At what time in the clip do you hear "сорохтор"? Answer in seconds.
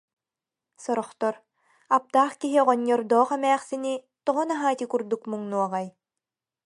0.83-1.33